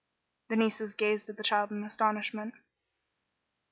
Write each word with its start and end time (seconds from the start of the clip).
The 0.49 0.55
nieces 0.55 0.95
gazed 0.95 1.29
at 1.29 1.37
the 1.37 1.43
child 1.43 1.69
in 1.69 1.83
astonishment. 1.83 2.55